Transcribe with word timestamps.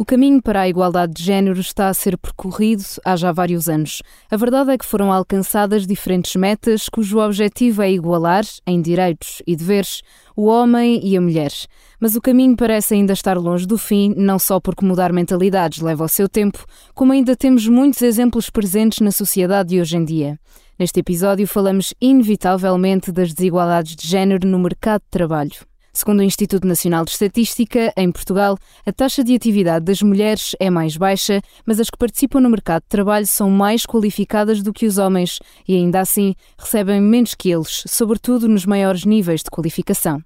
O 0.00 0.04
caminho 0.04 0.40
para 0.40 0.60
a 0.60 0.68
igualdade 0.68 1.12
de 1.12 1.24
género 1.24 1.58
está 1.58 1.88
a 1.88 1.92
ser 1.92 2.16
percorrido 2.16 2.84
há 3.04 3.16
já 3.16 3.32
vários 3.32 3.68
anos. 3.68 4.00
A 4.30 4.36
verdade 4.36 4.70
é 4.70 4.78
que 4.78 4.86
foram 4.86 5.12
alcançadas 5.12 5.88
diferentes 5.88 6.36
metas 6.36 6.88
cujo 6.88 7.18
objetivo 7.18 7.82
é 7.82 7.90
igualar, 7.90 8.44
em 8.64 8.80
direitos 8.80 9.42
e 9.44 9.56
deveres, 9.56 10.02
o 10.36 10.46
homem 10.46 11.00
e 11.04 11.16
a 11.16 11.20
mulher. 11.20 11.50
Mas 11.98 12.14
o 12.14 12.20
caminho 12.20 12.56
parece 12.56 12.94
ainda 12.94 13.12
estar 13.12 13.36
longe 13.36 13.66
do 13.66 13.76
fim, 13.76 14.14
não 14.16 14.38
só 14.38 14.60
porque 14.60 14.86
mudar 14.86 15.12
mentalidades 15.12 15.80
leva 15.80 16.04
o 16.04 16.08
seu 16.08 16.28
tempo, 16.28 16.64
como 16.94 17.12
ainda 17.12 17.34
temos 17.34 17.66
muitos 17.66 18.00
exemplos 18.00 18.50
presentes 18.50 19.00
na 19.00 19.10
sociedade 19.10 19.70
de 19.70 19.80
hoje 19.80 19.96
em 19.96 20.04
dia. 20.04 20.38
Neste 20.78 21.00
episódio 21.00 21.44
falamos 21.48 21.92
inevitavelmente 22.00 23.10
das 23.10 23.34
desigualdades 23.34 23.96
de 23.96 24.06
género 24.06 24.46
no 24.46 24.60
mercado 24.60 25.00
de 25.00 25.10
trabalho. 25.10 25.66
Segundo 25.98 26.20
o 26.20 26.22
Instituto 26.22 26.64
Nacional 26.64 27.04
de 27.04 27.10
Estatística, 27.10 27.92
em 27.96 28.12
Portugal, 28.12 28.56
a 28.86 28.92
taxa 28.92 29.24
de 29.24 29.34
atividade 29.34 29.84
das 29.84 30.00
mulheres 30.00 30.54
é 30.60 30.70
mais 30.70 30.96
baixa, 30.96 31.42
mas 31.66 31.80
as 31.80 31.90
que 31.90 31.98
participam 31.98 32.38
no 32.38 32.48
mercado 32.48 32.82
de 32.82 32.88
trabalho 32.88 33.26
são 33.26 33.50
mais 33.50 33.84
qualificadas 33.84 34.62
do 34.62 34.72
que 34.72 34.86
os 34.86 34.96
homens 34.96 35.40
e, 35.66 35.74
ainda 35.74 35.98
assim, 35.98 36.36
recebem 36.56 37.00
menos 37.00 37.34
que 37.34 37.50
eles, 37.50 37.82
sobretudo 37.88 38.46
nos 38.46 38.64
maiores 38.64 39.04
níveis 39.04 39.42
de 39.42 39.50
qualificação. 39.50 40.22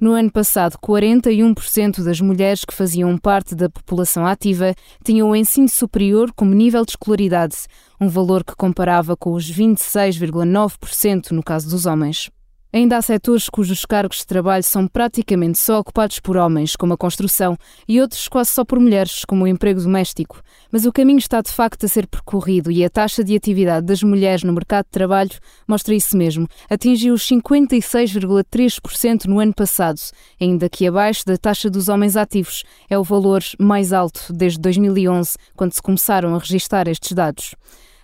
No 0.00 0.12
ano 0.12 0.30
passado, 0.30 0.78
41% 0.78 2.04
das 2.04 2.20
mulheres 2.20 2.64
que 2.64 2.72
faziam 2.72 3.18
parte 3.18 3.56
da 3.56 3.68
população 3.68 4.24
ativa 4.24 4.72
tinham 5.04 5.30
o 5.30 5.34
ensino 5.34 5.68
superior 5.68 6.30
como 6.32 6.54
nível 6.54 6.84
de 6.84 6.92
escolaridade, 6.92 7.56
um 8.00 8.08
valor 8.08 8.44
que 8.44 8.54
comparava 8.54 9.16
com 9.16 9.32
os 9.32 9.50
26,9% 9.50 11.32
no 11.32 11.42
caso 11.42 11.68
dos 11.68 11.86
homens. 11.86 12.30
Ainda 12.74 12.96
há 12.96 13.02
setores 13.02 13.50
cujos 13.50 13.84
cargos 13.84 14.20
de 14.20 14.26
trabalho 14.26 14.62
são 14.62 14.88
praticamente 14.88 15.58
só 15.58 15.78
ocupados 15.78 16.18
por 16.20 16.38
homens, 16.38 16.74
como 16.74 16.94
a 16.94 16.96
construção, 16.96 17.54
e 17.86 18.00
outros 18.00 18.28
quase 18.28 18.48
só 18.50 18.64
por 18.64 18.80
mulheres, 18.80 19.26
como 19.26 19.44
o 19.44 19.46
emprego 19.46 19.78
doméstico. 19.78 20.40
Mas 20.70 20.86
o 20.86 20.92
caminho 20.92 21.18
está 21.18 21.42
de 21.42 21.50
facto 21.50 21.84
a 21.84 21.88
ser 21.88 22.06
percorrido 22.06 22.70
e 22.70 22.82
a 22.82 22.88
taxa 22.88 23.22
de 23.22 23.36
atividade 23.36 23.84
das 23.84 24.02
mulheres 24.02 24.42
no 24.42 24.54
mercado 24.54 24.86
de 24.86 24.90
trabalho 24.90 25.32
mostra 25.68 25.94
isso 25.94 26.16
mesmo. 26.16 26.48
Atingiu 26.70 27.12
os 27.12 27.28
56,3% 27.28 29.26
no 29.26 29.38
ano 29.38 29.52
passado, 29.52 30.00
ainda 30.40 30.66
que 30.66 30.86
abaixo 30.86 31.26
da 31.26 31.36
taxa 31.36 31.68
dos 31.68 31.90
homens 31.90 32.16
ativos. 32.16 32.64
É 32.88 32.98
o 32.98 33.04
valor 33.04 33.42
mais 33.58 33.92
alto 33.92 34.32
desde 34.32 34.58
2011, 34.58 35.36
quando 35.54 35.74
se 35.74 35.82
começaram 35.82 36.34
a 36.34 36.38
registar 36.38 36.88
estes 36.88 37.12
dados. 37.12 37.54